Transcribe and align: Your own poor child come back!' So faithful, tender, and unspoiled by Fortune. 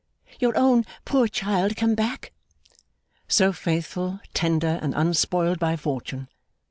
Your 0.39 0.57
own 0.57 0.83
poor 1.05 1.27
child 1.27 1.75
come 1.75 1.93
back!' 1.93 2.31
So 3.27 3.53
faithful, 3.53 4.19
tender, 4.33 4.79
and 4.81 4.95
unspoiled 4.95 5.59
by 5.59 5.75
Fortune. 5.75 6.27